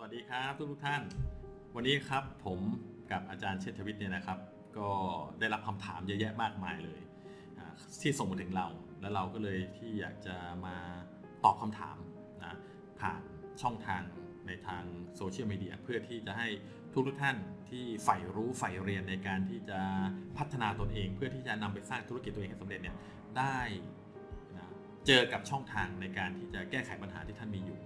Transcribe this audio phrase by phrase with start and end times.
[0.00, 1.02] สวัสดีครับทุกทุกท่าน
[1.74, 2.60] วันนี้ครับผม
[3.10, 4.38] กับอาจารย์เชษฐวิทย์เนี่ยนะครับ
[4.78, 4.90] ก็
[5.38, 7.00] ได้รับคำถามเยอะแยะมากมายเลย
[8.00, 8.66] ที่ส่งมาถึงเรา
[9.00, 10.76] แล้วเราก็เลยที่อยากจะมา
[11.44, 11.96] ตอบคำถาม
[12.44, 12.54] นะ
[13.00, 13.20] ผ่าน
[13.62, 14.02] ช่องทาง
[14.46, 14.84] ในทาง
[15.16, 16.48] โซเชียลมีเดียเพื่อที่จะให้
[16.92, 17.36] ทุกทุกท่าน
[17.68, 19.80] ที่ใฝ่รู้ใฝ่เรียนในการที่จะ
[20.38, 22.96] พัฒนาตนเอง เพื่อที่จะนำไปสร้างธุรกิจตัวเองให้สำเร็จเนี่ย
[23.38, 23.58] ได้
[24.56, 24.72] นะ
[25.06, 27.78] เจอกับช่องทางในการที่จะแก้ไขปัญหาที่ท่านมีอยู่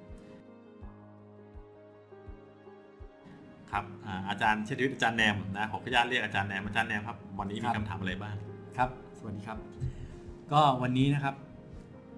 [3.73, 8.35] ครับอ่าอาจารย์เชษฐวิทย์อาจารย์แนมนะขออนุญาตเรียกอาจารย์แนมอาจารย์แนมครับวันนี้คมีรับคำถามอะไรบ้าง
[8.77, 9.59] ครับ สวัสดีครับ
[10.53, 11.35] ก็วันนี้นะครับ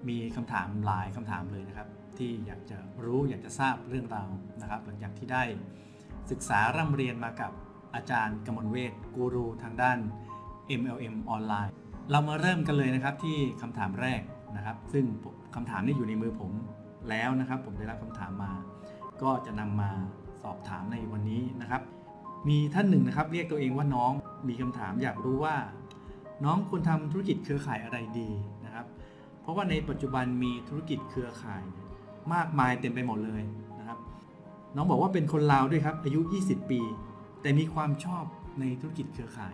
[0.09, 1.87] มีคำถามหลายคำถามเลยนะครับ
[2.17, 4.29] ที่อยากจะรู้อยากจะทราบเรื่องราว
[4.61, 5.43] นะครับ หลังจากที่ได้
[6.31, 7.51] ศึกษาร่ำเรียนมากับ
[7.95, 9.97] อาจารย์กมลเวทกูรูทางด้าน
[10.79, 11.73] MLM ออนไลน์
[12.11, 14.21] เรามาเริ่มกันเลยนะครับที่คำถามแรก
[14.55, 15.05] นะครับ ซึ่ง
[15.55, 16.51] คำถามนี้อยู่ในมือผม
[17.09, 18.51] แล้วนะครับ ผมได้รับคำถามมา
[19.21, 19.91] ก็จะนำมา
[20.45, 21.81] สอบถามในวันนี้นะครับ
[22.47, 24.11] มีท่านหนึ่งนะครับเรียกตัวเองว่าน้อง
[24.47, 25.55] มีคำถามอยากรู้ว่า
[26.45, 28.29] น้องควรทำธุรกิจเครือข่ายอะไรดี
[28.65, 28.85] นะครับ
[29.41, 31.63] เพราะว่าในปัจจุบันมีธุรกิจเครือข่าย
[32.33, 33.43] มากมายเต็มไปหมดเลย
[33.79, 33.99] นะครับ
[34.75, 36.81] น้องบอกว่าเป็นคนลาวด้วยครับ อายุ 20 ปี
[37.41, 38.25] แต่มีความชอบ
[38.59, 39.53] ในธุรกิจเครือข่าย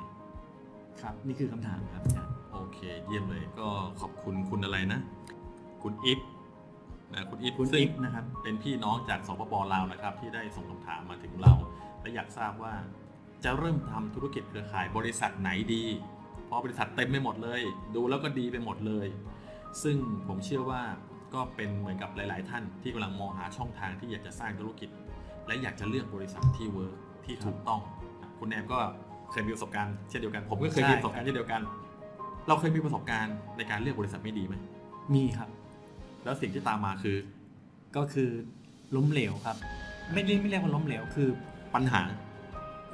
[1.01, 3.67] ครับนี่คือคำถามครับอาจารย์โอเค เยี่ยมเลยก็
[4.01, 4.99] ขอบคุณคุณอะไรนะ
[5.83, 6.19] คุณอิฟ
[7.13, 11.53] นะคุณอิฟคุณซึ่งอิฟนะครับ เป็นพี่น้องจากสปปลาวนะครับ ที่ได้ส่งคำถามมาถึงเรา
[12.01, 12.73] และอยากทราบว่า
[13.43, 15.85] จะเริ่มทำธุรกิจเครือข่ายบริษัทไหนดี
[16.45, 17.61] เพราะบริษัทเต็มไปหมดเลย
[17.95, 19.07] ดูแล้วก็ดีไปหมดเลย
[19.83, 20.81] ซึ่งผมเชื่อว่า
[21.33, 24.89] ก็เป็นเหมือนกับหลาย ๆ ท่านที่กำลังมองหาช่องทางที่อยากจะสร้างธุรกิจ
[25.47, 26.95] และอยากจะเลือกบริษัทที่ work
[27.25, 27.79] ที่ถูกต้อง
[28.39, 28.79] คุณแอมก็
[29.31, 31.61] เคยมีประสบการณ์เช่นเดียวกัน ผมก็เคยมีประสบการณ์เช่นเดียวกัน
[32.47, 34.55] เราเคยมีประสบการณ์ในการเลือกบริษัทไม่ดีไหม
[35.15, 35.49] มีครับ
[36.23, 37.17] แล้วสิ่งที่ตามมาคือ
[37.97, 38.29] ก็คือ
[38.95, 39.57] ล้มเหลวครับ
[40.13, 41.29] ไม่เรียกไม่เรียกว่าล้มเหลวคือ
[41.75, 42.01] ปัญหา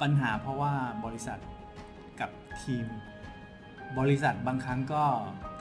[0.02, 0.72] ปัญหาเพราะว่า
[1.04, 1.38] บริษัท
[2.20, 2.30] กับ
[2.62, 2.86] ทีม
[3.98, 5.04] บริษัทบางครั้งก็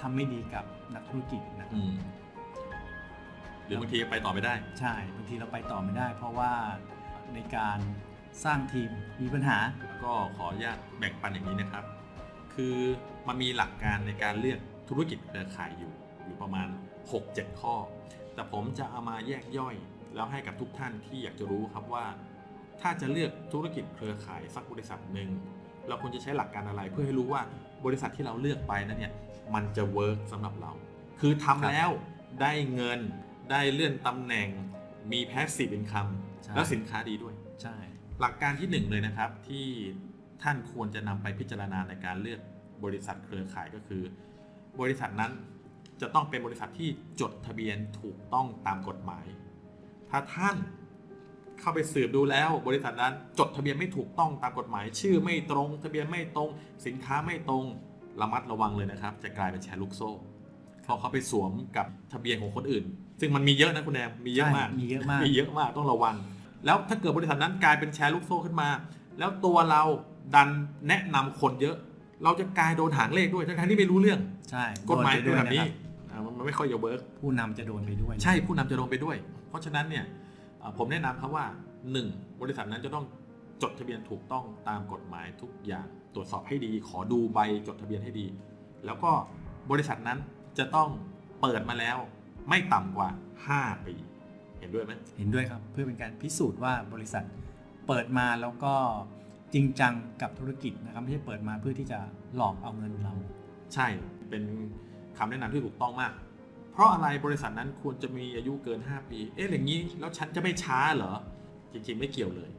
[0.01, 1.94] ทำไม่ดีกับนักธุรกิจนะอืม
[3.66, 6.51] หรือบางทีไปต่อไม่ได้ ใช่บางทีเราไปต่อไม่ได้ เพราะว่า
[7.34, 7.79] ในการ
[8.44, 8.89] สร้างทีม
[9.22, 9.57] มีปัญหา
[10.03, 11.84] ก็ขออนุญาตแบ่งปันอย่างนี้นะครับ
[12.53, 12.75] คือ
[13.28, 15.91] มันมีหลักการในการเลือกธุรกิจเครือข่ายอยู่
[16.25, 16.67] อยู่ประมาณ
[17.16, 17.75] 6-7 ข้อ
[18.34, 19.75] แต่ผมจะเอามาแยกย่อย
[20.16, 22.06] แล้วให้กับทุกท่านที่อยากจะรู้ครับว่า
[22.81, 25.29] ถ้าจะเลือกธุรกิจเครือข่ายสักบริษัทหนึ่ง
[25.88, 27.41] เราควรจะใช้หลักการอะไรเพื่อให้รู้ว่า
[27.85, 29.13] บริษัทที่เราเลือกไปนั้นเนี่ย
[29.53, 30.72] มันจะ work สำหรับเรา
[31.19, 31.90] คือทำแล้ว
[32.41, 33.00] ได้เงิน
[33.51, 34.50] ได้เลื่อนตำแหน่ง
[35.12, 36.07] มี passive income
[36.44, 37.75] ใช่แล้วสินค้าดีด้วย ใช่
[38.22, 39.67] หลักการที่หนึ่งเลยนะครับที่
[40.44, 42.40] ท่านควรจะนำไปพิจารณาในการเลือก
[42.84, 44.03] บริษัทเครือข่ายก็คือ
[44.81, 45.31] บริษัทนั้น
[46.02, 46.90] จะต้องเป็นบริษัทที่
[47.22, 49.25] จดทะเบียนถูกต้องตามกฎหมาย
[50.09, 50.56] ถ้าท่าน
[51.59, 56.50] เข้าไปสืบดูแล้ว บริษัทนั้นจดทะเบียนไม่ถูกต้องตามกฎหมาย ชื่อไม่ตรง ทะเบียนไม่ตรง
[56.85, 57.63] สินค้าไม่ตรง
[58.22, 60.12] ระมัดระวังเลยนะครับ จะกลายเป็นแชร์ลูกโซ่
[60.84, 62.84] เพราะเขาไปสวมกับทะเบียนของคนอื่น
[63.19, 66.16] ซึ่งมันมีเยอะนะคุณแอมมีเยอะมากใช่มีเยอะมากมีเยอะมากต้องระวัง
[66.66, 68.69] แล้วถ้าเกิดบริษัทนั้นกลายเป็นแชร์ลูกโซ่ขึ้นมา
[69.19, 69.84] แล้วตัวเรา
[70.35, 70.50] ดัน
[70.88, 71.78] แนะนำคนเยอะ
[72.24, 74.19] เราจะกลายโดนหางเลขด้วยทั้งๆที่ไม่รู้เรื่อง
[74.52, 75.86] ใช่กฎหมายโดเป็นไปแบบนี้นะครัอ่า
[76.25, 79.17] มันไม่ค่อยจะ work ผู้นำจะโดนไปด้วย ใช่ผู้นำจะโดนไปด้วย
[79.50, 80.05] เพราะฉะนั้นเนี่ย
[80.59, 81.45] เอ่อผมแนะนำครับว่า
[81.94, 82.41] 1.
[82.41, 83.05] บริษัทนั้นจะต้อง
[83.61, 88.25] จดทะเบียนถูกต้องตามกฎหมายทุกอย่าง ตรวจสอบให้ดี ขอดูใบจดทะเบียนให้ดี
[88.85, 89.11] แล้วก็
[89.72, 90.19] บริษัทนั้น
[90.57, 90.89] จะต้อง
[91.41, 91.97] เปิดมาแล้ว
[92.49, 93.09] ไม่ต่ำกว่า
[93.47, 93.95] 5 ปี
[94.59, 97.23] เห็นด้วยไหมเห็นด้วยครับ เพื่อเป็นการพิสูจน์ว่าบริษัท
[97.88, 98.73] เปิดมาแล้วก็
[99.53, 101.99] จริงจังกับธุรกิจนะครับไม่ใช่เปิดมาเพื่อที่จะ
[102.35, 103.13] หลอกเอาเงินเรา
[103.73, 103.88] ใช่
[104.29, 104.44] เป็น
[105.17, 106.11] คำแนะนำที่ถูกต้องมาก
[106.73, 111.13] เพราะอะไรบริษัทนั้นควรจะมีอายุเกิน 5 ปี เอ๊ะอย่างนี้แล้วฉันจะไม่ช้าเหรอ
[111.73, 112.50] จริงๆไม่เกี่ยวเลย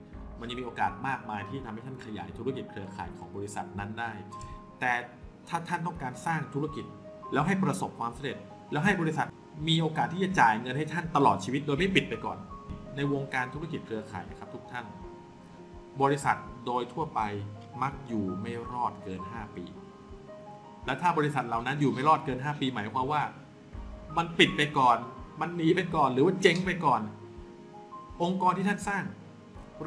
[0.40, 4.12] มันยังมีโอกาสมากมายที่ทำให้ท่านขยายธุรกิจเครือข่ายของบริษัทนั้นได้
[4.80, 4.92] แต่
[5.48, 6.84] ถ้าท่านต้องการสร้างธุรกิจ
[7.32, 8.38] แล้วให้ประสบความสำเร็จ
[8.72, 9.26] แล้วให้บริษัท
[9.68, 12.38] มีโอกาสที่จะจ่ายเงินให้ท่านตลอดชีวิตโดยไม่ปิดไปก่อน
[12.96, 14.86] ในวงการธุรกิจเครือข่ายครับทุกท่าน
[16.02, 17.20] บริษัทโดยทั่วไป
[17.82, 19.64] มักอยู่ไม่รอดเกิน 5 ปี
[20.88, 23.22] และถ้าบริษัทเหล่านั้นอยู่ไม่รอดเกิน 5 ปีหมายความว่า
[24.16, 24.96] มันปิดไปก่อน
[25.40, 27.00] มันหนีไปก่อน หรือว่าเจ๊งไปก่อน
[28.22, 29.02] องค์กรที่ท่านสร้าง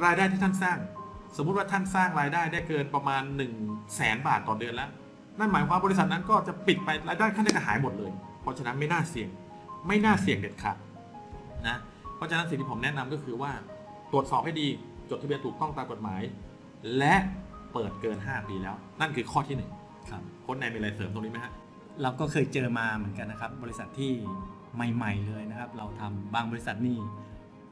[0.03, 0.77] รายได้ที่ท่านสร้าง
[1.38, 3.53] สมมุติว่าท่านสร้างรายได้ได้เกินประมาณ1นึ่ง
[3.95, 4.89] แสนบาทต่อเดือนแล้ว
[5.39, 8.12] นั่นหมายความบริษัทนั้นก็จะปิดไปรายได้ขั้นจะหายหมดเลย
[8.42, 9.30] เพราะฉะนั้นไม่น่าเสี่ยง
[9.88, 10.77] ไม่น่าเสี่ยงเด็ดขาด
[11.68, 11.77] นะ
[12.15, 13.51] เพราะฉะนั้นสิ่งที่ผมแนะนำก็คือว่า
[14.12, 14.68] ตรวจสอบให้ดี
[15.09, 16.21] จดทะเบียนถูกต้องตามกฎหมาย
[16.97, 17.15] และ
[17.74, 19.71] เปิดเกิน 5 ปีแล้ว นั่นคือข้อที่หนึ่ง
[20.09, 21.53] ครับคนไหนมีอะไรเสริมตรงนี้ไหมฮะ
[22.01, 24.12] เราก็เคยเจอมาเหมือนกันนะครับ บริษัทที่
[24.75, 26.98] ใหม่ ๆ เลยนะครับ เราทำบางบริษัทนี่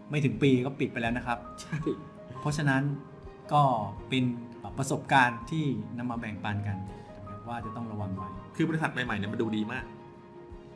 [0.10, 1.78] ไม่ถึงปีก็ปิดไปแล้วนะครับ ใช่
[2.42, 2.84] เพราะฉะนั้น
[3.54, 3.64] ก็
[4.10, 4.24] เป็น
[4.78, 5.66] ประสบการณ์ที่
[5.98, 6.78] นำมาแบ่งปันกัน
[7.18, 9.86] นะครับว่าจะต้องระวังไว้ คือบริษัทใหม่ๆเนี่ยมันดูดีมาก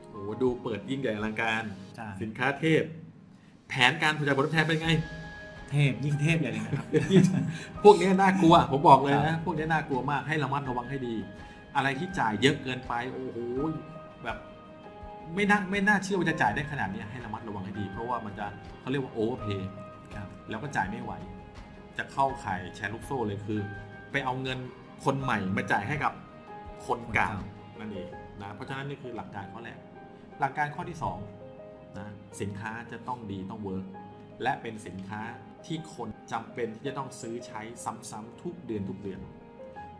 [0.09, 1.63] โอ้โหดูเปิดยิ่งใหญ่อลังการ
[1.95, 2.83] ใช่สินค้าเทพ
[3.69, 4.89] แผนการผลิตผลตอบแทนเป็นไง
[5.73, 6.85] เทพยิ่งเทพใหญ่เลยนะครับ
[7.83, 11.15] พวกนี้น่ากลัว ผมบอกเลยนะครับพวกนี้น่ากลัวมากให้ระมัดระวังให้ดี
[11.75, 13.39] อะไรที่จ่ายเยอะเกินไปโอ้โห
[14.23, 14.37] แบบ
[15.35, 18.45] ไม่น่าไม่น่าเชื่อว่าจะจ่ายได้ขนาดนี้ให้ระมัดระวังให้ดี เพราะว่ามันจะ
[18.79, 19.69] เขาเรียกว่า overpay
[20.15, 21.13] ครับแล้วก็จ่ายไม่ไหว
[21.97, 23.59] จะเข้าข่ายแชร์ลูกโซ่เลยคือ
[24.11, 24.59] ไปเอาเงิน
[25.05, 26.13] คนใหม่มาจ่ายให้กับ
[26.85, 28.09] คนเก่าคนเก่านั่นเอง
[28.41, 29.77] นะเพราะฉะนั้นนี่คือหลักการข้อแรก
[30.39, 31.17] หลักการข้อที่สอง
[31.99, 32.07] นะ
[32.41, 33.85] สินค้าจะต้องดีต้อง work
[34.43, 35.21] และเป็นสินค้า
[35.65, 37.61] ที่คนจำเป็นที่จะต้องซื้อใช้
[38.09, 39.19] ซ้ำๆทุกเดือนทุกเดือน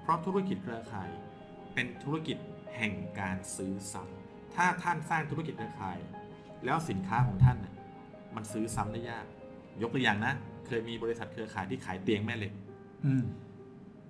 [0.01, 1.09] เพราะธุรกิจเครือข่าย
[1.73, 2.37] เป็นธุรกิจ
[2.77, 5.97] แห่งการซื้อซ้ำถ้าท่านสร้างธุรกิจเครือข่าย
[6.65, 7.73] แล้วสินค้าของท่านน่ะ
[8.35, 9.25] มันซื้อซ้ำได้ยาก
[9.81, 10.33] ยกตัวอย่างนะ
[10.67, 12.53] เคยมีบริษัทเครือข่ายที่ขายเตียงแม่เหล็ก
[13.05, 13.23] อืม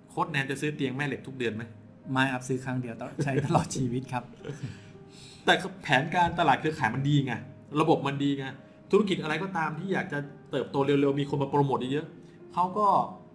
[0.09, 1.63] โค้ดแนนจะซื้อเตียงแม่เหล็กทุกเดือนไหม
[2.11, 4.23] ไม่ครับซื้อครั้งเดียวต้องใช้ตลอดชีวิตครับ
[5.45, 5.53] แต่
[5.83, 7.33] แผนการตลาดเครือข่ายมันดีไง
[7.81, 8.45] ระบบมันดีไง
[8.93, 10.19] ธุรกิจอะไรก็ตามที่อยากจะ
[10.51, 12.87] เติบโตเร็วๆ มีคนมาโปรโมทเยอะๆเขาก็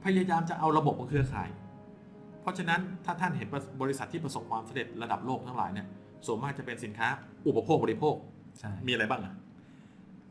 [0.04, 1.48] พยายามจะเอาระบบของเครือข่าย
[2.42, 3.48] เพราะฉะนั้นถ้าท่านเห็น
[3.82, 5.86] บริษัทที่ประสบความสำเร็จระดับโลกทั้งหลายเนี่ย
[6.26, 7.08] ส่วนมากจะเป็นสินค้า
[7.46, 8.14] อุปโภคบริโภค
[8.58, 9.34] ใช่มีอะไรบ้างอะ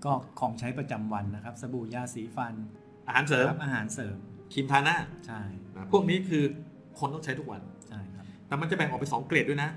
[0.06, 2.54] ก็ของใช้ประจำวันนะครับ สบู่ยาสีฟัน
[3.08, 4.16] อาหารเสริมครับอาหารเสริม
[4.54, 4.98] ครีมทาหน้า
[5.28, 5.42] ใช่
[5.76, 6.44] นะพวกนี้คือ
[7.00, 9.70] คนต้องใช้ทุกวัน ใช่ครับ แต่มันจะแบ่งออกเป็นสองเกรดด้วยนะ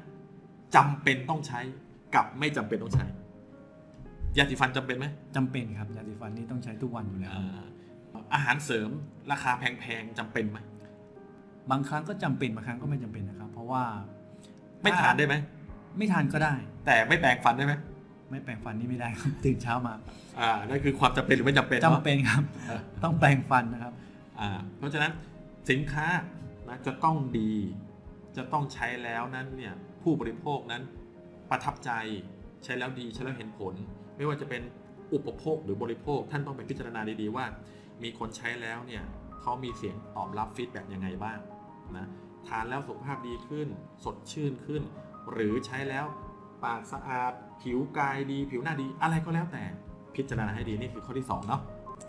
[0.76, 1.60] จำเป็นต้องใช้
[2.14, 3.06] กับไม่จำเป็นต้องใช้
[4.38, 5.06] ยาสีฟันจำเป็นไหม
[5.36, 7.64] จำเป็นครับยาสีฟันนี่ต้องใช้ทุกวันอยู่แล้วอ่า
[8.34, 8.90] อาหารเสริม
[9.32, 10.58] ราคาแพงๆจำเป็นไหม
[11.70, 13.82] บางครั้งก็จำเป็นบางครั้งก็ไม่จำเป็นนะครับ เพราะว่า
[14.82, 15.34] ไม่ทานได้ไหม
[15.98, 16.54] ไม่ทานก็ได้
[16.86, 17.74] แต่ไม่แปรงฟันได้ไหม
[18.30, 19.94] ไม่แปรงฟันนี่ไม่ได้ครับตื่นเช้ามา
[20.40, 23.92] อ่านั่นคือความจำเป็นหรือไม่จำเป็นจำเนาะเป็นครับเออต้องแปรงฟันนะครับ
[24.40, 24.48] อ่า
[24.78, 25.12] เพราะฉะนั้น
[25.70, 26.06] สินค้า
[26.68, 27.52] นะจะต้องดี
[28.36, 30.82] จะต้องใช้แล้วนั้นเนี่ยผู้บริโภคนั้น
[31.50, 31.90] ประทับใจ
[32.64, 33.74] ใช้แล้วดีใช้แล้วเห็นผล
[34.20, 34.62] ไม่ว่าจะเป็น
[35.14, 37.44] อุปโภคหรือบริโภค ท่านต้องไปพิจารณาดีๆว่า
[38.02, 39.02] มีคนใช้แล้วเนี่ย
[39.40, 41.38] เขามีเสียงตอบรับฟีดแบ็กยังไงบ้าง
[41.96, 42.06] นะ
[42.48, 43.68] ทานแล้วสุขภาพดีขึ้น
[44.04, 44.82] สดชื่นขึ้น
[45.32, 46.04] หรือใช้แล้ว
[46.64, 47.32] ปากสะอาด
[47.62, 49.64] ผิวกายดี ผิวหน้าดีอะไรก็แล้วแต่
[50.14, 51.60] พิจารณาให้ดีนี่คือข้อที่สองเนาะ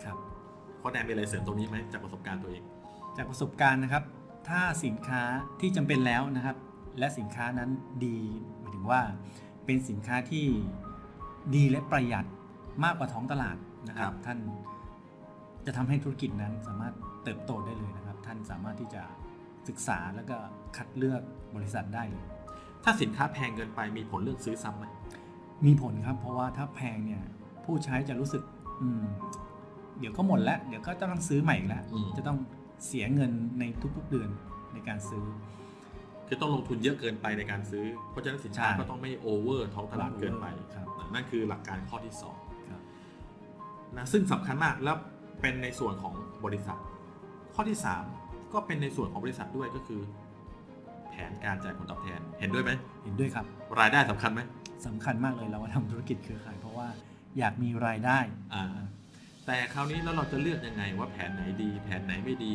[0.04, 0.16] ครับ
[0.80, 2.62] ข้อแนนมีอะไรเสริมตรงนี้ไหมจากประสบการณ์ตัวเอง
[3.16, 4.02] จากประสบการณ์นะครับ
[4.48, 5.22] ถ้าสินค้า
[5.60, 6.56] ที่จำเป็นแล้วนะครับ
[6.98, 7.70] และสินค้านั้น
[8.06, 8.18] ดี
[8.60, 9.00] หมายถึงว่า
[9.64, 10.46] เป็นสินค้าที่
[11.54, 12.24] ดีและประหยัด
[12.84, 13.56] มากกว่าท้องตลาด
[13.88, 14.38] นะคครัรับบท่าน
[15.66, 16.94] จะทำให้ธุรกิจนั้นสามารถ
[17.24, 19.02] เติบโตได้เลยนะครับ ท่านสามารถที่จะ
[19.68, 20.36] ศึกษาแล้วก็
[20.76, 21.22] คัดเลือก
[21.56, 22.24] บริษัทได้เลย
[22.84, 24.84] ถ้าสินค้าแพงเกินไปมีผลเรื่องซื้อซ้ำไหม
[25.66, 27.22] มีผลครับ เพราะว่าถ้าแพงเนี่ย
[27.64, 28.42] ผู้ใช้จะรู้สึก
[28.80, 29.04] อืม
[29.98, 31.82] เดี๋ยวก็หมดแล้ว เดี๋ยวก็ต้องซื้อใหม่อีกแล้ว
[32.16, 32.38] จะต้อง
[32.86, 33.64] เสียเงินใน
[33.96, 34.28] ทุกๆเดือน
[34.72, 35.24] ในการซื้อ
[36.32, 42.36] คือต้องลงทุนเยอะเกินไปในการซื้อ เพราะฉะนั้นสินค้าใช่ก็ต้องไม่โอเวอร์ท้องตลาดเกินไปครับนะนั่นคือหลักการข้อที่สอง
[42.70, 42.80] ครับ
[43.96, 44.96] นะซึ่งสำคัญมากแล้ว
[45.40, 46.14] เป็นในส่วนของ
[46.44, 46.78] บริษัท
[47.54, 48.04] ข้อที่สาม
[48.52, 50.00] ก็เป็นในส่วนของบริษัทด้วยก็คือ
[51.10, 52.70] แผนการจ่ายผลตอบแทนเห็นด้วยไหม
[53.04, 53.44] เห็นด้วยครับ
[53.80, 54.40] รายได้สำคัญไหม
[54.86, 56.88] สำคัญมากเลยเราว่าทำธุรกิจเครือข่ายเพราะว่า
[57.38, 58.18] อยากมีรายได้
[58.54, 58.64] อ่า
[59.46, 62.54] แต่คราวนี้แล้วเราจะเลือกยังไงว่าแผนไหนดี แผนไหนไม่ดี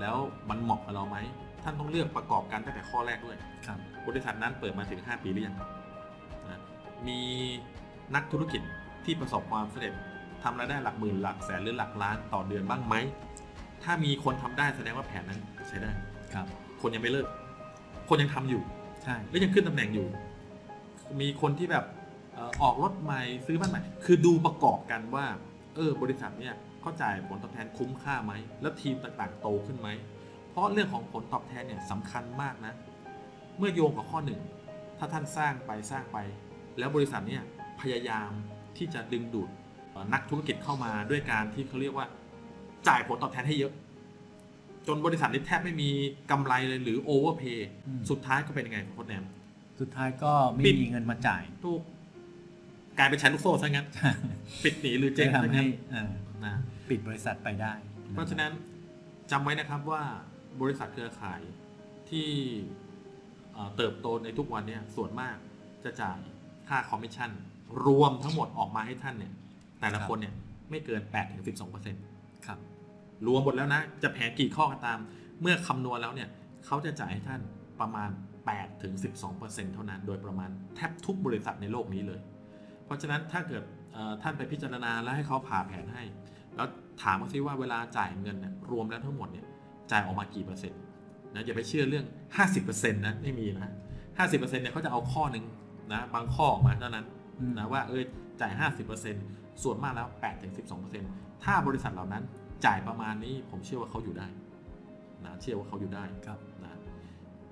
[0.00, 0.16] แล้ว
[0.48, 1.18] มันเหมาะกับเราไหม
[1.64, 5.56] ท่านต้องเลือกประกอบกันตั้งแต่ข้อแรกด้วยครับบริษัทนั้นเปิดมาถึง5ปีหรือยัง
[6.50, 6.60] นะ
[7.08, 7.20] มี
[8.14, 8.62] นักธุรกิจ
[9.04, 9.94] ที่ประสบความสำเร็จ
[10.42, 12.94] ทำรายได้หลักหมื่นหลักแสนหรือหลักล้านต่อเดือนบ้างไหม
[13.82, 15.90] ถ้ามีคนทำได้แสดงว่าแผนนั้นใช้ได้
[16.34, 16.46] ครับ
[16.80, 17.26] คนยังไม่เลิก
[18.08, 18.62] คนยังทำอยู่
[19.04, 20.06] ใช่และยังขึ้นตำแหน่งอยู่
[21.20, 21.84] มีคนที่แบบ
[22.34, 25.26] เอ่อออกรถใหม่ซื้อบ้านใหม่ คือดูประกอบกันว่า
[25.74, 29.88] เออบริษัทเนี่ยเขาจ่ายผลตอบแทนคุ้มค่าไหม แล้วทีมต่างๆ โตขึ้นไหม
[30.54, 32.74] เพราะเรื่องของผลตอบแทนเนี่ยสำคัญมากนะ
[33.58, 34.40] เมื่อโยงกับข้อหนึ่ง
[34.98, 36.18] ถ้าท่านสร้างไปสร้างไป
[36.78, 37.42] แล้วบริษัทเนี่ย
[37.80, 38.30] พยายาม
[38.76, 39.48] ที่จะดึงดูด
[39.90, 42.06] เอ่อนักธุรกิจเข้ามาด้วยการที่เขาเรียกว่า
[42.88, 43.72] จ่ายผลตอบแทนให้เยอะ
[44.86, 45.90] จนบริษัทนี้แทบไม่มี
[46.30, 49.24] กำไรเลยหรือโอเวอร์เพย์อืมสุดท้ายก็เป็นยังไงโค้ชแนม
[49.80, 51.80] สุดท้ายก็ไม่ปิดมีเงินมาจ่ายถูก
[52.98, 53.86] กลายเป็นแชร์ลูกโซ่ซะงั้น
[54.64, 56.10] ปิดหนีหรือเจ๊จะงซะทำให้งั้นเอ่อ
[56.46, 56.54] นะ
[56.90, 57.72] ปิดบริษัทไปได้
[58.12, 58.52] เพราะฉะนั้น
[59.30, 60.02] จำไว้นะครับว่า
[60.60, 61.40] บริษัทเครือข่าย
[62.10, 62.28] ที่
[63.52, 65.36] เอ่อเติบโตในทุกวันเนี่ยส่วนมาก
[65.84, 66.18] จะจ่าย
[66.68, 67.30] ค่าคอมมิชชั่น
[67.86, 69.32] รวมทั้งหมดออกมาให้ท่านเนี่ย
[69.80, 70.34] แต่ละคนเนี่ย
[70.70, 71.02] ไม่เกิน
[71.74, 72.58] 8-12%ครับ
[73.26, 74.98] รวมหมดแล้วนะ จะแผนกี่ข้อก็ตาม
[75.40, 76.28] เมื่อคำนวณแล้วเนี่ย
[76.66, 77.40] เขาจะจ่ายให้ท่าน
[77.80, 78.10] ประมาณ
[78.92, 82.20] 8-12%เท่านั้น โดยประมาณแทบทุกบริษัทในโลกนี้เลย
[82.84, 86.02] เพราะฉะนั้นถ้าเกิดเอ่อท่านไปพิจารณาแล้วให้เขาผ่าแผนให้
[86.56, 86.68] แล้ว
[87.02, 89.46] ถามเขาซิว่าเวลาจ่ายเงินเนี่ยรวมแล้วทั้งหมดเนี่ย
[89.90, 90.80] จ่ายออกมากี่เปอร์เซ็นต์
[91.34, 92.06] นะอย่าไปเชื่อเรื่อง
[92.48, 93.70] 50%นะไม่มีนะ
[94.18, 95.44] 50%เนี่ยเขาจะเอาข้อหนึ่ง
[95.92, 97.06] นะบางข้อออกมาเท่านั้น
[97.38, 98.02] อืมนะว่าเออ
[98.40, 98.52] จ่าย
[99.06, 100.08] 50%ส่วนมากแล้ว
[100.76, 102.22] 8-12%ถ้าบริษัทเหล่านั้น
[102.66, 104.26] จ่ายประมาณนี้ผมเชื่อว่าเขาอยู่ได้
[105.24, 106.70] นะเชื่อว่าเขาอยู่ได้ครับนะ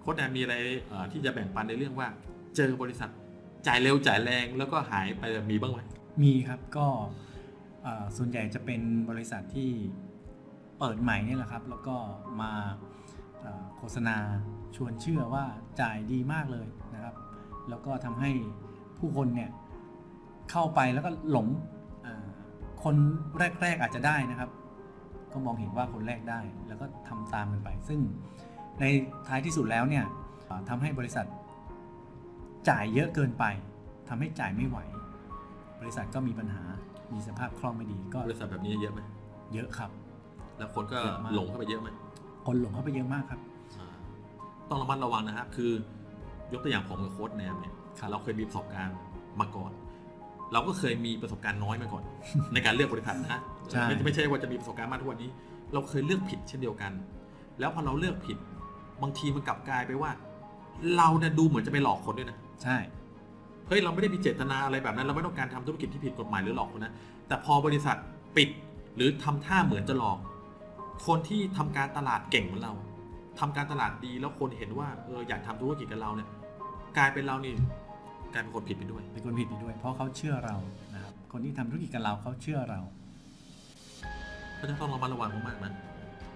[0.00, 0.54] โค้ชแดนมีอะไร
[0.88, 2.08] เอ่อที่จะแบ่งปันในเรื่องว่า
[2.56, 3.10] เจอบริษัท
[3.66, 5.80] จ่ายเร็วจ่ายแรงแล้วก็หายไปมีบ้างไหม
[6.22, 6.86] มีครับก็
[7.82, 9.70] เอ่อส่วนใหญ่จะเป็นบริษัทที่
[10.84, 11.96] เปิดใหม่นี่แหละครับ แล้วก็
[12.40, 12.52] มา
[13.40, 14.16] เอ่อโฆษณา
[14.76, 15.44] ชวนเชื่อว่า
[15.80, 17.14] จ่ายดีมากเลยนะครับ
[17.68, 18.30] แล้วก็ทำให้
[18.98, 19.50] ผู้คนเนี่ย
[20.50, 21.46] เข้าไปแล้วก็หลง
[22.06, 22.26] อ่า
[22.84, 22.94] คน
[23.62, 24.50] แรก ๆอาจจะได้นะครับ
[25.32, 28.00] ก็มองเห็นว่าคนแรกได้ แล้วก็ทำตามกันไป ซึ่ง
[28.80, 28.84] ใน
[29.28, 30.04] ท้ายที่สุดแล้วเนี่ย
[30.48, 31.26] อ่าทำให้บริษัท
[32.68, 33.44] จ่ายเยอะเกินไป
[34.08, 34.78] ทำให้จ่ายไม่ไหว
[35.80, 36.62] บริษัทก็มีปัญหา
[37.12, 39.00] มีสภาพคล่องไม่ดี ก็บริษัทแบบนี้เยอะไหม
[39.54, 39.90] เยอะครับ
[40.58, 41.88] แล้วคนก็เยอะมากหลงเข้าไปเยอะไหม
[42.46, 43.40] คนหลงเข้าไปเยอะมากครับ
[43.78, 43.88] อ่า
[44.68, 45.70] ต้องระมัดระวังนะครับ คือ
[46.52, 48.96] ยกตัวอย่างผมกับโค้ชแนมเนี่ยครับเราเคยมีประสบการณ์
[49.40, 49.70] มาก่อน
[50.52, 52.02] เราก็เคยมีประสบการณ์น้อยมาก่อน
[52.52, 53.40] ในการเลือกบริษัทนะ
[53.70, 55.30] ใช่ไม่ไม่ใช่ว่าจะมีประสบการณ์มากทุกวันนี้
[55.72, 56.92] เราเคยเลือกผิดเช่นเดียวกัน
[57.60, 58.36] แล้วพอเราเลือกผิด
[59.02, 60.10] บางทีมันกลับกลายไปว่า
[60.96, 62.76] เราเนี่ยดูเหมือนจะไปหลอกคนด้วยนะใช่
[63.68, 66.92] เฮ้ยเราไม่ได้มีเจตนาอะไรแบบนั้น เราไม่ต้องการทำธุรกิจที่ผิดกฎหมายหรือหลอกคนนะ
[67.28, 67.96] แต่พอบริษัท
[68.36, 68.48] ปิด
[68.96, 70.18] หรือทำท่าเหมือนจะหลอก
[71.06, 72.74] คนที่ทำการตลาดเก่งเหมือนเรา
[73.40, 76.28] ทำการตลาดดีแล้วคนเห็นว่าเอออยากทำธุรกิจกับเราเนี่ย
[76.96, 77.54] กลายเป็นเรานี่
[78.32, 80.56] กลายเป็นคนผิดไปด้วยเป็นคนผิดไปด้วย เพราะเขาเชื่อเรา
[80.94, 82.80] นะครับคนที่ทำธุรกิจกับเราเขาเชื่อเรา
[84.56, 85.72] เพราะฉะนั้นต้องระมัดระวังมากๆนะ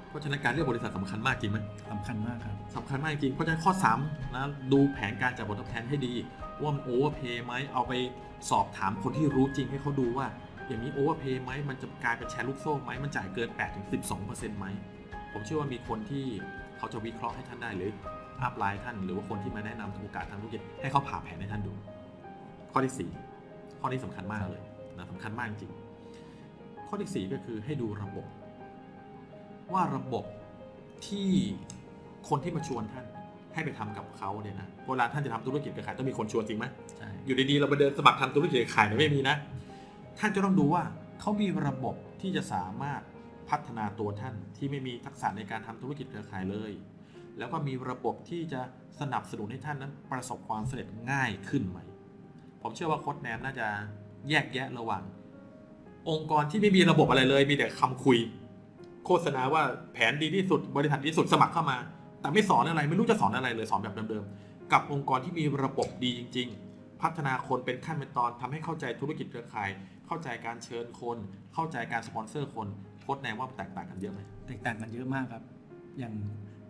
[0.09, 1.59] เพราะฉะนั้นการเลือกบริษัทสำคัญมากจริงไหม
[1.91, 3.73] สำคัญมากครับสำคัญมากจริงเพราะฉะนั้นข้อ
[4.03, 6.13] 3นะดูแผนการจ่ายผลตอบแทนให้ดี
[6.61, 7.93] ว่ามัน overpay ไหมเอาไป
[8.51, 10.27] สอบถามคนที่รู้จริงให้เขาดูว่า
[10.69, 13.49] อย่างนี้ overpay ไหมมันจะกลายเป็นแชร์ลูกโซ่ไหมมันจ่ายเกิน
[14.05, 14.67] 8-12%ไหม
[15.33, 16.25] ผมเชื่อว่ามีคนที่
[16.79, 17.91] เขาจะวิเคราะห์ให้ท่านได้หรือ
[18.43, 21.73] upline ท่านหรือว่าคนที่มาแนะนำโอกาสทางธุรกิจให้เขาผ่าแผนให้ท่านดู
[22.73, 24.63] ข้อที่ 4 ข้อนี้สำคัญมากเลย
[24.99, 25.73] นะสำคัญมากจริง
[26.89, 28.27] ข้อที่ 4 ก็คือให้ดูระบบ
[29.73, 30.25] ว่าระบบ
[31.07, 31.29] ที่
[32.29, 33.07] คนที่มาชวนท่าน
[33.55, 36.65] ให้ไปทำกับเขาเนี่ยนะเวลาท่านจะทำธุรกิจกับใครต้องมีคนชวนจริงไหม
[36.99, 39.37] ใช่อยู่ดีๆเราไปเดินสมัครทำธุรกิจขายเนี่ยไม่มีนะ
[40.19, 40.83] ท่านจะต้องดูว่า
[41.21, 43.01] เขามีระบบที่จะสามารถ
[43.51, 46.73] พัฒนาตัวท่านที่ไม่มีทักษะในการทำธุรกิจเครือข่ายเลย
[47.39, 48.61] แล้วก็มีระบบที่จะ
[49.01, 51.79] สนับสนุนให้ท่านนั้นประสบความสำเร็จง่ายขึ้นไหม
[52.63, 53.67] ผมเชื่อว่าโค้ดแนมน่าจะ
[54.29, 55.03] แยกแยะระหว่าง
[56.11, 58.19] องค์กรที่ไม่มีระบบอะไรเลย มีแต่คำคุย
[59.07, 61.79] โฆษณาว่าแผนดีที่สุดบริษัทดีที่สุดสมัครเข้ามา
[62.21, 69.71] แต่ไม่สอนอะไรไม่รู้จะสอนอะไรเลยสอนแบบเดิมๆกับองค์กรที่มีระบบดีจริง ๆ พัฒนาคนเป็นขั้นเป็นตอนทำให้เข้าใจธุรกิจเครือข่าย
[70.07, 71.19] เข้าใจการเชิญคน
[71.55, 72.69] เข้าใจการสปอนเซอร์คน
[73.03, 75.43] โค้ดแนมว่าแตกต่างกันเยอะไหมแตกต่างกันเยอะมากครับ
[75.99, 76.15] อย่าง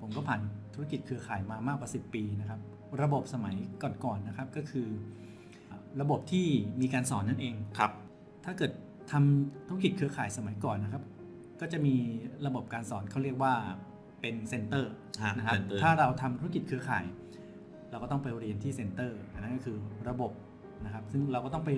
[0.00, 0.40] ผมก็ผ่าน
[0.74, 2.60] ธุรกิจเครือข่ายมามากกว่า 10 ปีนะครับ
[3.02, 3.56] ระบบสมัย
[4.04, 4.88] ก่อนๆนะครับก็คือ
[6.00, 6.46] ระบบที่
[6.80, 7.92] มีการสอนนั่นเองครับ
[8.44, 8.72] ถ้าเกิด
[9.12, 11.02] ทำธุรกิจเครือข่ายสมัยก่อนนะครับ
[11.60, 11.94] ก็จะมี
[12.46, 13.54] ระบบการสอนเขาเรียกว่า
[14.20, 17.04] เป็น center ฮะนะครับ center ถ้าเราทำธุรกิจเครือข่าย
[17.90, 19.78] เราก็ต้องไปเรียนที่ center อันนั้นก็คือ
[20.08, 20.32] ระบบ
[20.84, 21.70] นะครับ ซึ่งเราก็ต้องไป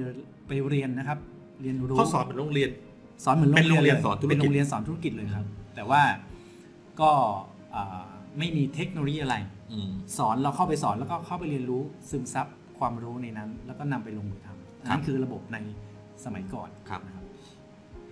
[0.49, 1.19] ไปเรียนนะครับ
[1.63, 2.71] เรียนรู้เขาสอนเป็นโรงเรียน
[3.25, 6.03] สอนเหมือนเป็นโรงเรียนสอนธุรกิจเป็นโรงเรียนสอนธุรกิจเลยครับ แต่ว่า
[7.01, 7.11] ก็
[7.75, 9.37] อ่าไม่มีเทคโนโลยีอะไร
[9.73, 12.47] อืมสอนเราเข้าไปสอนแล้วก็เข้าไปเรียนรู้ซึมซับ
[12.79, 15.59] ความรู้ในนั้น แล้วก็นำไปลงมือทำอันนั้นคือระบบใน
[16.25, 17.25] สมัยก่อนครับนะครับ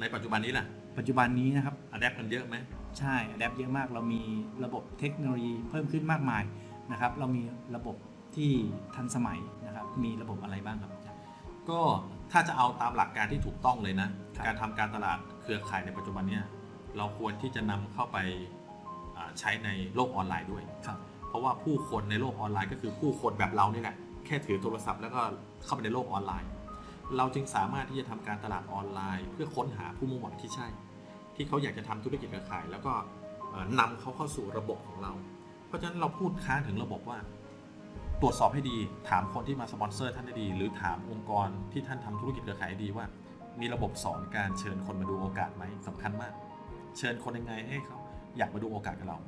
[0.01, 0.65] ในปัจจุบันนี้ล่ะ
[0.99, 2.57] ปัจจุบันนี้นะครับอัดแอปกันเยอะไหม
[2.99, 4.23] ใช่อัดแอปเยอะมากเรามี
[4.65, 6.43] ระบบเทคโนโลยีเพิ่มขึ้นมากมาย
[6.93, 7.43] นะครับ เรามี
[7.77, 7.97] ระบบ
[8.37, 8.51] ที่
[8.95, 10.93] ทันสมัยนะครับ มีระบบอะไรบ้างครับ
[11.71, 11.81] ก็
[12.33, 16.45] ถ้าจะเอาตามหลักการที่ถูกต้องเลยนะครับการทำการตลาดเครือข่ายในปัจจุบันเนี่ย
[16.97, 18.19] เราควรที่จะนำเข้าไป
[19.17, 25.21] อ่าใช้ในโลกออนไลน์ด้วยครับเพราะว่าผู้คนในโลกออนไลน์ก็คือผู้คนแบบเรานี่แหละแค่ถือโทรศัพท์แล้วก็
[25.65, 26.51] เข้าไปในโลกออนไลน์
[27.17, 30.67] เราจึงสามารถที่จะทำการตลาดออนไลน์ เพื่อค้นหาผู้มุ่งหวังที่ใช่
[31.35, 32.93] ที่เขาอยากจะทำธุรกิจเครือข่าย แล้วก็
[33.51, 35.13] เอ่อนำเขาเข้าสู่ระบบของเรา
[35.67, 37.19] เพราะฉะนั้นเราพูดค้างถึงระบบว่า
[38.23, 38.77] ตรวจสอบให้ดี
[39.09, 43.07] ถามคนที่มาสปอนเซอร์ท่านให้ดี หรือถามองค์กรที่ท่านทำธุรกิจเครือข่ายดีว่า
[43.61, 46.35] มีระบบสอนการเชิญคนมาดูโอกาสไหมสำคัญมาก
[46.99, 47.99] เชิญคนยังไงให้เขา
[48.37, 49.19] อยากมาดูโอกาสกับเรา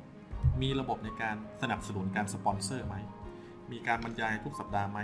[0.61, 2.95] มีระบบในการสนับสนุนการสปอนเซอร์ไหม
[3.71, 4.99] มีการบรรยายทุกสัปดาห์ไหม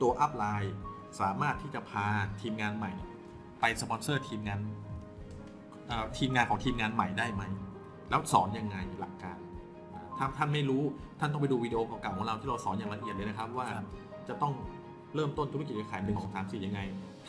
[0.00, 0.74] ตัว upline
[1.20, 2.06] สามารถที่จะพา
[2.40, 2.92] ทีมงานใหม่
[3.60, 4.60] ไปสปอนเซอร์ทีมงาน
[6.18, 7.42] ทีมงานของทีมงานใหม่ได้ไหม
[8.10, 9.38] แล้วสอนยังไงหลักการ
[10.18, 10.82] ถ้าท่านไม่รู้
[11.20, 13.86] ท่านต้องไปดูวิดีโอเก่าๆของเราที่เราสอนอย่างละเอียดเลยนะครับ ว่าครับ
[14.28, 14.52] จะต้อง
[15.14, 16.80] เริ่มต้นธุรกิจขายหนึ่งสองสามสี่ยังไง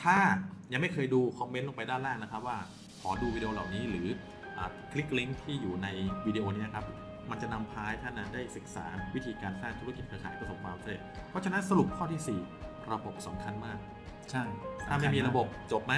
[0.02, 0.18] ถ้า
[0.72, 2.58] ยังไม่เคยดูคอมเมนต์ลงไปด้านล่างนะครับ ว่า
[3.08, 4.08] อดูวิดีโอเหล่านี้หรือ
[4.58, 5.88] อาคลิกลิงก์ที่อยู่ใน
[6.26, 6.86] วิดีโอนี้นะครับ
[7.30, 11.00] มันจะนำพาให้ท่านนะได้ศึกษาวิธีการสร้างธุรกิจเครือข่ายประสบความสำเร็จ
[11.30, 13.78] เพราะฉะนั้นสรุปข้อที่ 4 ระบบสำคัญมาก
[14.32, 14.44] ใช่
[14.88, 15.94] ถ้าไม่มีระบบจบไหม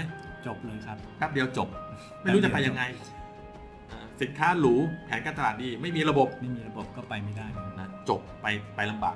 [0.47, 1.67] จบเลยครับแป๊บเดียวจบ
[2.21, 3.07] ไม่รู้จะไปยังไงอ่า
[4.21, 4.73] สินค้าหรู
[5.05, 8.45] แผนการตลาดดี ไม่มีระบบไม่มีระบบก็ไปไม่ได้นะครับนะจบไป
[8.75, 9.15] ไปลำบาก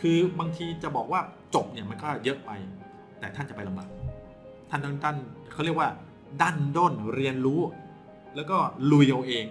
[0.00, 1.20] คือบางทีจะบอกว่า
[1.54, 2.50] จบเนี่ยมันก็เยอะไป
[3.20, 3.88] แต่ท่านจะไปลำบาก
[4.70, 5.16] ท่านต้องท่าน
[5.52, 5.88] เขาเรียกว่า
[6.40, 7.60] ดันด้นเรียนรู้
[8.36, 8.58] แล้วก็
[8.92, 9.46] ลุยเอาเอง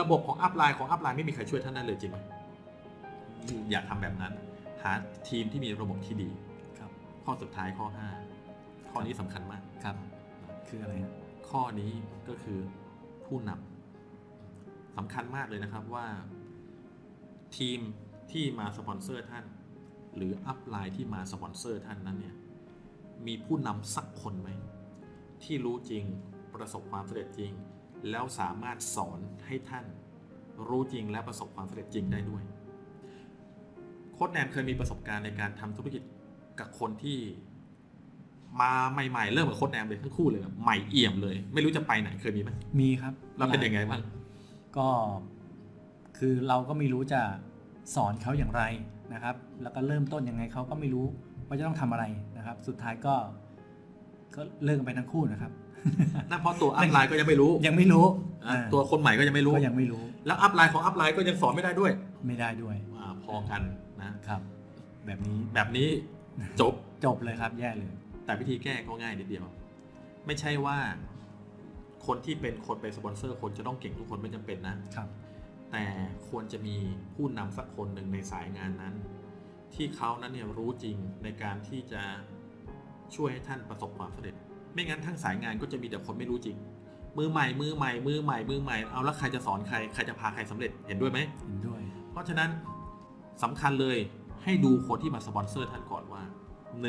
[0.00, 2.18] ระบบของอัพไลน์ของอัพไลน์ไม่มีใครช่วยท่านได้เลยจริงไหม
[3.70, 4.32] อย่าทำแบบนั้น
[4.82, 4.92] หา
[5.28, 6.30] ทีมที่มีระบบที่ดี
[6.78, 6.90] ครับ
[7.24, 7.86] ข้อสุดท้ายข้อ
[8.40, 9.96] 5 ข้อนี้สำคัญมากครับ
[10.68, 11.14] คืออะไรฮะ
[11.50, 11.92] ข้อนี้
[12.28, 12.58] ก็คือ
[13.26, 13.71] ผู้นำ
[14.96, 16.06] สำคัญมากเลยนะครับว่า
[17.56, 17.80] ทีม
[18.32, 19.44] ที่มาสปอนเซอร์ท่าน
[20.16, 22.36] หรือ upline ที่มาสปอนเซอร์ท่านนั้นเนี่ย
[23.26, 24.50] มีผู้นำสักคนไหม
[25.42, 26.04] ที่รู้จริง
[26.54, 27.52] ประสบความสำเร็จจริง
[28.10, 29.84] แล้วสามารถสอนให้ท่าน
[30.68, 32.42] รู้จริงและประสบความสำเร็จจริงได้ด้วย
[34.12, 36.02] โค้ชแนนเคยมีประสบการณ์ในการทำธุรกิจ
[36.60, 37.18] กับคนที่
[38.60, 44.00] มาใหม่ ๆ เริ่มกับโค้ชแนนเลยทั้งคู่เลยแบบใหม่เอี่ยมเลย ไม่รู้จะไปไหนเคยมีไหมมีครับ เราเป็นยังไงบ้าง
[44.78, 44.88] ก็
[46.18, 47.20] คือเราก็ไม่รู้จะ
[47.94, 48.62] สอนเขาอย่างไร
[49.14, 51.06] นะครับ แล้วก็เริ่มต้นยังไงเขาก็ไม่รู้
[51.46, 52.04] ว่าจะต้องทำอะไร
[52.36, 53.14] นะครับ สุดท้ายก็
[54.34, 55.52] ก็เลิกกันไปทั้งคู่นะครับ
[56.30, 58.14] นั่นเพราะตัวอัพไลน์ก็ยังไม่รู้ ยังไม่รู้อะ
[58.46, 61.92] อ่าตัวคนใหม่ก็ยังไม่รู้ก็ยังไม่รู้ แล้วอัพไลน์ของอัพไลน์ก็ยังสอนไม่ได้ด้วย
[62.26, 63.62] ไม่ได้ด้วยอาพอกัน
[64.02, 64.40] นะครับ
[65.06, 65.88] แบบนี้แบบนี้
[66.60, 66.74] จบ
[67.04, 67.92] จบเลยครับแย่เลย
[68.24, 69.44] แต่วิธีแก้ก็ง่ายนิดเดียว
[70.26, 70.78] ไม่ใช่ว่า
[72.06, 75.08] คนที่เป็นคนไปสปอนเซอร์ คนจะต้องเก่งทุกคนไม่จำเป็นนะครับ
[75.72, 75.84] แต่
[76.28, 76.76] ควรจะมี
[77.14, 78.94] ผู้นำสักคนหนึ่งในสายงานนั้น
[79.74, 82.02] ที่เขานั้นเนี่ยรู้จริงในการที่จะ
[83.14, 84.34] ช่วยให้ท่านประสบความสำเร็จ
[84.72, 86.56] ไม่งั้นทั้งสายงานก็จะมีแต่คนไม่รู้จริง
[87.18, 91.80] มือใหม่ มือใหม่ มือใหม่ มือใหม่ เอาแล้วใครจะสอนใคร ใครจะพาใครสำเร็จ เห็นด้วยไหมเห็นด้วย
[92.10, 92.50] เพราะฉะนั้น
[93.42, 93.98] สำคัญเลย
[94.44, 96.22] ให้ดูคนที่มาสปอนเซอร์ท่านก่อนว่า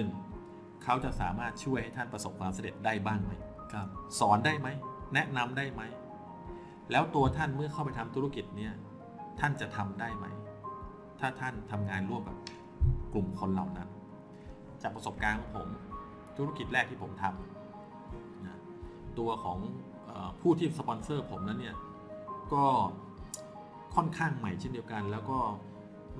[0.09, 0.83] 1.
[0.83, 3.33] เขาจะสามารถช่วยให้ท่านประสบความสำเร็จได้บ้างไหม
[3.73, 3.87] ครับ
[4.19, 4.67] สอนได้ไหม
[5.13, 5.81] แนะนำได้ไหม
[6.91, 8.73] แล้วตัวท่านเมื่อเข้าไปทำธุรกิจเนี่ย
[9.39, 10.25] ท่านจะทำได้ไหม
[11.19, 12.37] ถ้าท่านทำงานร่วมกับ
[13.13, 13.89] กลุ่มคนเหล่านั้น
[14.81, 15.67] จากประสบการณ์ของผม
[16.37, 18.59] ธุรกิจแรกที่ผมทำนะ
[19.19, 19.57] ตัวของ
[20.05, 21.75] เออผู้ที่สปอนเซอร์ผมนั้นเนี่ย
[22.53, 22.65] ก็
[23.95, 25.37] ค่อนข้างใหม่เช่นเดียวกัน แล้วก็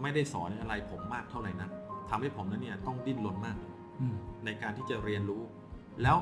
[0.02, 1.70] ไม่ได้สอนอะไรผมมากเท่าไหร่นะ
[2.10, 3.58] ทำให้ผมนั้นเนี่ยต้องดิ้นรนมาก
[4.02, 5.42] อืมในการที่จะเรียนรู้
[6.04, 6.18] แล้ว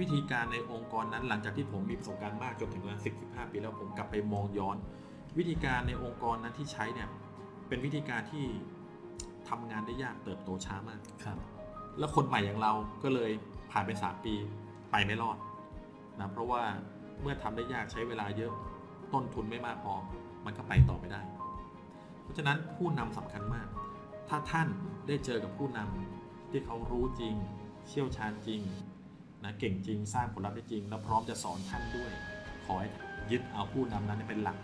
[0.00, 4.76] วิธีการในองค์กรนั้นหลังจากที่ผมมีประสบการณ์มากจนถึงประมาณสิบสิบห้าปีแล้วผมกลับไปมองย้อน
[5.38, 7.08] วิธีการในองค์กรนั้นที่ใช้เนี่ย
[7.68, 8.44] เป็นวิธีการที่
[9.48, 11.38] ทำงานได้ยากเติบโตช้ามากครับ
[11.98, 13.30] แล้วคนใหม่อย่างเราก็เลย
[13.70, 14.34] ผ่านไปสามปี
[14.90, 15.38] ไปไม่รอด
[16.20, 16.62] นะเพราะว่า
[17.20, 18.52] เมื่อทำได้ยากใช้เวลาเยอะ
[19.12, 19.94] ต้นทุนไม่มากพอ
[20.44, 21.22] มันก็ไปต่อไม่ได้
[22.22, 23.68] เพราะฉะนั้นผู้นำสำคัญมาก
[24.28, 24.68] ถ้าท่าน
[25.06, 27.34] ได้เจอกับผู้นำที่เขารู้จริง
[27.88, 28.60] เชี่ยวชาญจริง
[29.44, 32.10] นะเก่งจริงสร้างผลลัพธ์ได้จริง แล้วพร้อมจะสอนท่านด้วย
[32.66, 32.88] ขอให้
[33.30, 34.56] ยึดเอาผู้นำนั้นเป็นหลัก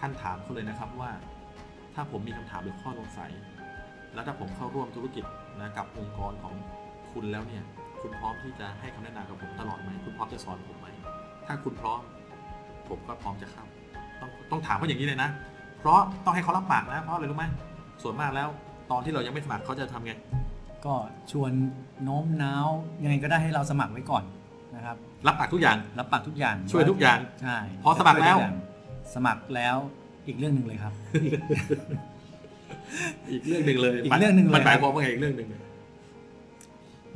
[0.00, 1.10] ท่านถามเขาเลยนะครับว่า
[1.94, 3.30] ถ้าผมมีคำถามหรือข้อสงสัย
[4.14, 5.24] แล้วถ้าผมเข้าร่วมธุรกิจ
[5.60, 6.54] นะกับองค์กรของ
[7.12, 7.62] คุณแล้วเนี่ย
[8.00, 10.86] คุณพร้อมที่จะให้คำแนะนำกับผมตลอดไหมคุณพร้อมจะสอนผมไหม
[11.46, 12.00] ถ้าคุณพร้อม
[12.88, 13.64] ผมก็พร้อมจะเข้า
[14.20, 15.30] ต้องต้องถามเขาอย่างนี้เลยนะ
[15.78, 17.44] เพราะต้องให้เขารับปากนะ เพราะอะไรรู้ไหม
[18.02, 18.48] ส่วนมากแล้ว
[18.90, 20.12] ตอนที่เรายังไม่สมัครเขาจะทำไง
[20.86, 20.94] ก็
[21.32, 21.52] ชวน
[22.02, 22.68] โน้มน้าว
[23.02, 24.24] ยังไงก็ได้ให้เราสมัครไว้ก่อน
[24.76, 28.56] นะครับ รับปากทุกอย่าง รับปากทุกอย่างช่วยทุกอย่างใช่พอสมัครแล้วช่ยทุกอย่าง
[29.14, 29.76] สมัครแล้ว
[30.26, 30.92] อีกเรื่องหนึ่งเลยครับ
[33.32, 35.48] อีกเรื่องหนึ่งเลยอีกเรื่องหนึ่งเลยมันหมายความว่าไงอีกเรื่องหนึ่ง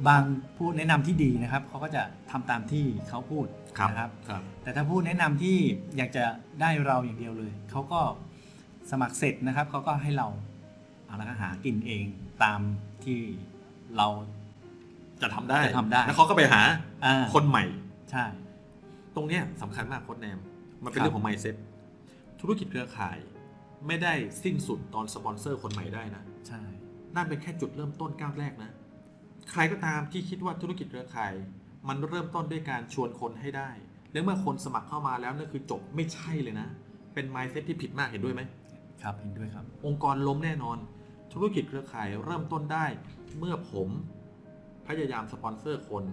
[0.09, 0.23] บาง
[0.57, 3.47] ผู้แนะนำที่ดีนะครับเขาก็จะทำตามที่เขาพูด
[3.79, 5.57] ครับนะครับครับแต่ถ้าผู้แนะนำที่
[5.97, 6.25] อยากจะ
[6.61, 8.01] ได้เราอย่างเดียวเลยเขาก็
[8.91, 10.29] สมัครเสร็จนะครับเขาก็ให้เรา
[11.07, 12.05] เอาละก็หากินเอง
[12.45, 12.61] ตาม
[13.05, 13.21] ที่
[13.99, 14.09] เรา
[15.23, 16.63] จะทำได้จะทำได้ แล้วเขาก็ไปหา
[17.05, 17.65] อ่าคนใหม่
[18.11, 18.25] ใช่
[19.17, 20.39] ตรงเนี้ยสำคัญมากโค้ดแนม
[20.85, 21.57] มันเป็นครับเรื่องของ mindset
[22.41, 23.19] ธุรกิจเครือข่าย
[23.87, 24.13] ไม่ได้
[24.45, 26.63] สิ้นสุดตอนสปอนเซอร์คนใหม่ได้นะ ใช่
[27.15, 28.71] นั่นเป็นแค่จุดเริ่มต้นก้าวแรกนะ
[29.51, 31.33] ใครก็ตามที่คิดว่าธุรกิจเครือข่าย
[31.89, 33.71] มันเริ่มต้นด้วยการชวนคนให้ได้
[34.13, 36.69] แล้วเมื่อคนสมัครเข้ามาแล้วนั่นคือจบไม่ใช่เลยนะ
[37.15, 38.43] เป็น mindset ที่ผิดมากเห็นด้วยไหม
[39.03, 40.79] ครับ เห็นด้วยครับ องค์กรล้มแน่นอน
[41.33, 42.87] ธุรกิจเครือข่ายเริ่มต้นได้
[43.39, 43.89] เมื่อผม
[44.87, 46.05] พยายามสปอนเซอร์คน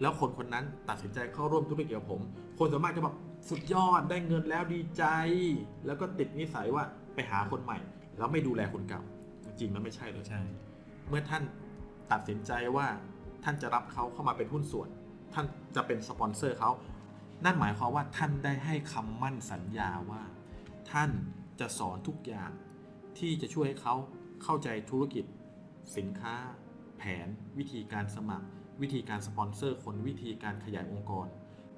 [0.00, 2.20] แล้วคนคนนั้นตัดสินใจเข้าร่วมธุรกิจกับผม
[2.58, 3.14] คนส่วนมากจะบอก
[3.48, 5.04] สุดยอดได้เงินแล้วดีใจ
[5.86, 7.78] แล้วก็ติดนิสัยว่าไปหาคนใหม่
[8.18, 9.02] แล้วไม่ดูแลคนเก่า
[9.44, 10.40] จริงๆมันไม่ใช่เลยใช่
[11.08, 11.42] เมื่อท่าน
[12.12, 12.86] ตัดสินใจว่า
[13.44, 14.88] ท่านจะรับเขาเข้ามาเป็นหุ้นส่วน
[15.34, 16.70] ท่านจะเป็นสปอนเซอร์เขา
[17.44, 20.22] นั่นหมายความว่าท่านได้ให้คำมั่นสัญญาว่า
[20.92, 21.10] ท่าน
[21.60, 22.50] จะสอนทุกอย่าง
[23.18, 23.94] ที่จะช่วยให้เขา
[24.42, 25.24] เข้าใจธุรกิจ
[25.96, 26.34] สินค้า
[26.98, 28.46] แผน วิธีการสมัคร
[28.82, 31.26] วิธีการสปอนเซอร์คนวิธีการขยายองค์กร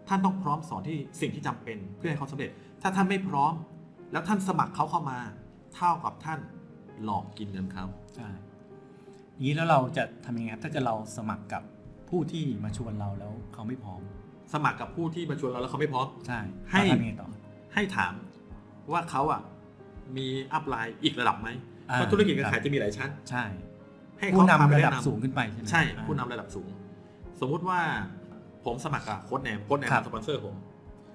[0.08, 2.50] ท่านต้องพร้อมสอนที่สิ่งที่จำเป็นเพื่อให้เขาสำเร็จ
[2.82, 3.52] ถ้าท่านไม่พร้อม
[4.12, 5.18] แล้วท่านสมัครเขาเข้ามา
[5.74, 6.40] เท่ากับท่าน
[7.04, 8.28] หลอกกินเงินเขาใช่
[9.34, 11.62] อย่างนี้แล้วเราจะทำยังไงครับถ้าเกิดเราสมัครกับ
[12.10, 14.00] ผู้ที่มาชวนเราแล้วเขาไม่พร้อม
[14.52, 17.28] สมัครกับผู้ที่มาชวนเราแล้วเขาไม่พร้อมใช่ให้เราทำยังไงต่อ
[17.74, 18.12] ให้ถาม
[18.92, 19.40] ว่าเขาอะ
[20.16, 23.44] มีอัพไลน์อีกระดับไหมอ่า เพราะธุรกิจการขายจะมีหลายชั้น ใช่
[24.18, 26.68] ให้ผู้เขาพาไประนำดับแนะนำสูงขึ้นไปใช่ไหมใช่อ่าผู้นำระดับสูง
[27.40, 27.80] สมมุติว่า
[28.64, 30.54] ผมสมัครกับโค้ดแนมโค้ดแนมครับเป็นสปอนเซอร์ผม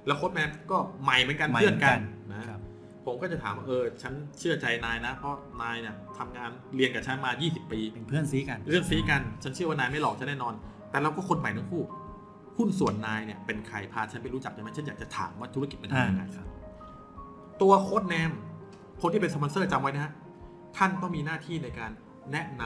[0.08, 2.60] แล้วโค้ดแนมก็ใหม่เหมือนกันใหม่เพื่อนกันเหมือนกันนะครับ
[3.06, 10.54] ผมก็จะถามว่าเออฉันเชื่อใจนายนะ เพราะนายเนี่ยทำงานเรียนกับฉันมา 20 ปีเป็นเพื่อนซีกันเรื่องซีกันฉันเชื่อว่านายไม่หลอกฉันแน่นอน
[10.92, 11.84] แต่เราก็คนใหม่ทั้งคู่
[12.58, 16.48] หุ้นส่วนนายเนี่ยเป็นใครพาฉันไปรู้จักได้ไหมฉันอยากจะถามว่าธุรกิจเป็นอ่ายังไงครับ
[17.62, 18.32] ตัวโค้ดแนม
[19.02, 20.12] คนที่เป็นสปอนเซอร์จำไว้นะฮะ
[20.76, 21.92] ท่านต้องมีหน้าที่ในการ
[22.32, 22.64] แนะน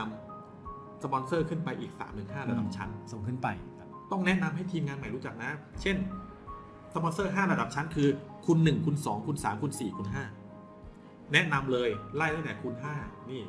[0.50, 3.48] ำสปอนเซอร์ขึ้นไปอีกสามถึงห้าระดับชั้น สูงขึ้นไป
[3.80, 5.95] ครับต้องแนะนำให้ทีมงานใหม่รู้จักนะ เช่น
[6.93, 8.10] สปอนเซอร์ 5 ระดับชั้นคือ
[8.45, 10.08] คุณ 1 คุณ 2 คุณ 3 คุณ 4 คุณ
[10.69, 13.41] 5 แนะนำเลยไล่ตั้งแต่คุณ 5 นี่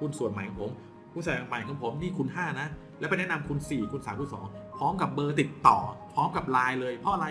[0.00, 0.70] หุ้นส่วนใหม่ของผม
[1.12, 5.78] ผู้สนใจใหม่ของผมนี่คุณ 5 นะ แล้วไปแนะนำคุณ 4 คุณ 3 คุณ 2 พร้อมกับเบอร์ติดต่อ
[6.14, 7.26] พร้อมกับไลน์เลย เพราะอะไร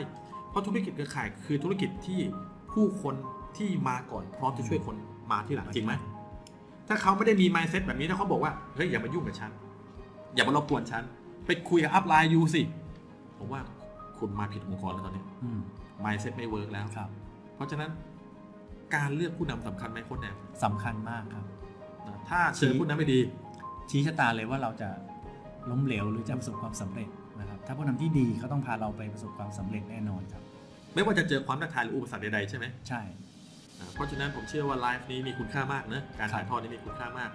[0.49, 2.19] เพราะธุรกิจเครือข่ายคือธุรกิจที่
[2.73, 3.15] ผู้คน
[3.57, 4.95] ที่มาก่อนพร้อมจะช่วยคน
[5.31, 6.14] มาที่หลังจริงไหมถ้า
[7.01, 9.51] เขาไม่ได้มี mindset แบบนี้ถ้าเขาบอกว่าเฮ้ยอย่ามายุ่งกับฉัน
[10.35, 11.03] อย่ามารบกวนฉัน
[11.45, 12.61] ไปคุยกับอัพไลน์ยูสิ
[13.37, 13.61] ผมว่า
[14.19, 15.59] คุณมาผิดองค์กรแล้วตอนนี้อืม
[16.05, 17.09] mindset ไม่เวิร์กแล้วครับ
[17.55, 17.91] เพราะฉะนั้น
[18.95, 21.45] การเลือกผู้นำสำคัญไหมโคนแนมสำคัญมากครับ
[22.07, 23.19] นะถ้าเจอผู้นำไม่ดี
[23.89, 24.89] ชี้ชะตาเลยว่าเราจะ
[25.69, 30.43] ล้มเหลวหรือจะประสบความสำเร็จนะครับ ถ้าผู้นำที่ดีเขาต้องพาเราไปประสบความสำเร็จแน่นอนครับ
[30.93, 33.34] ไม่ว่าจะเจอความท้าทายหรืออุปสรรคใดๆใช่ไหมใช่อ่า
[33.93, 37.31] เพราะฉะนั้นผมเชื่อว่าไลฟ์นี้มีคุณค่ามากนะการถ่ายทอดนี้มีคุณค่ามาก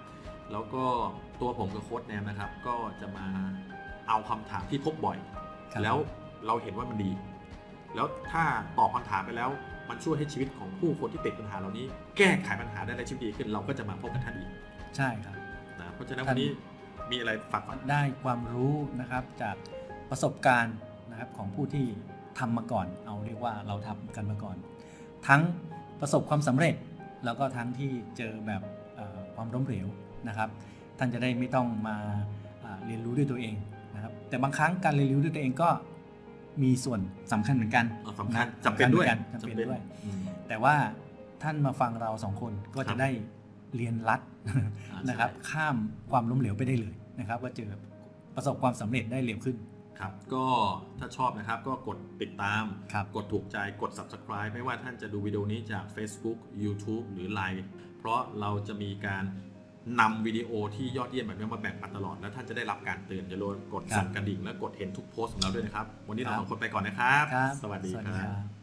[0.53, 0.85] แล้วก็
[1.41, 3.27] ตัวผมกับโค้ดแนมนะครับ ก็จะมา
[4.09, 5.19] เอาคำถามที่พบบ่อย
[5.73, 5.97] ครับแล้ว
[6.47, 7.11] เราเห็นว่ามันดี
[7.95, 8.45] แล้วถ้า
[8.79, 9.51] ตอบคำถามไปแล้ว
[9.89, 11.87] มันช่วยให้ชีวิตของผู้คนที่ติดปัญหาเหล่านี้
[12.19, 14.51] แก้ไขปัญหาได้ในชีวิตดีขึ้น เราก็จะมาพบกับท่านอีก
[14.97, 15.37] ใช่ครับ
[15.79, 16.51] นะเพราะฉะนั้นท่าวันนนี้
[17.11, 19.57] มีอะไรฝากฝังได้ความรู้นะครับจาก
[20.11, 20.77] ประสบการณ์
[21.11, 21.87] นะครับของผู้ที่
[22.39, 24.57] ทำมาก่อน เอาเรียกว่าเราทำกันมาก่อน
[25.29, 25.43] ทั้ง
[26.01, 26.75] ประสบความสำเร็จ
[27.25, 28.63] แล้วก็ทั้งที่เจอแบบ
[28.97, 29.87] เอ่อความล้มเหลว
[30.29, 30.49] นะครับ
[30.99, 31.97] ท่านจะได้ไม่ต้องมา
[32.65, 33.55] อ่าเรียนรู้ด้วยตัวเอง
[33.95, 35.69] นะครับ แต่บางครั้งการเรียนรู้ด้วยตัวเองก็
[36.63, 37.01] มีส่วน
[37.33, 40.75] สำคัญเหมือนกันเอาสำคัญนะจำเป็นด้วยสำคัญหมือนกันจำเป็นด้วยอืมแต่ว่า
[41.43, 43.09] ท่านมาฟังเราสองคนก็ครัจะบได้
[43.77, 45.77] เรียนรัดอ่านะครับใช่ข้าม
[46.11, 47.71] ความล้มเหลวไปได้เลยนะครับ ว่าเจอ
[48.37, 49.57] ประสบความสำเร็จได้เร็วขึ้น
[49.99, 50.47] ครับก็
[50.99, 57.63] ถ้าชอบนะครับก็กดติดตามครับกดถูกใจกด subscribe ไม่ว่าท่านจะดูวิดีโอนี้จาก Facebook YouTube หรือ Line
[57.99, 59.25] เพราะเราจะมีการ
[60.01, 68.60] นำวิดีโอที่ยอดเยี่ยมแบบนี้มาแบ่งปันตลอด แล้วท่านจะได้รับการเตือนอย่าลืมกดครับสั่นกระดิ่งและกดเห็นทุกโพสต์ของเราด้วยนะครับ วันนี้เราครับสองคนไปก่อนนะครับครับสวัสดีสวัสคดีรัครับบ